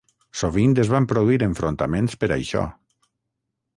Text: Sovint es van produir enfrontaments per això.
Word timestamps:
Sovint 0.39 0.71
es 0.83 0.89
van 0.93 1.05
produir 1.11 1.37
enfrontaments 1.49 2.17
per 2.25 2.31
això. 2.39 2.65